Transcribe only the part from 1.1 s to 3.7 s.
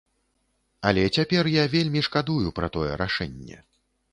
цяпер я вельмі шкадую пра тое рашэнне.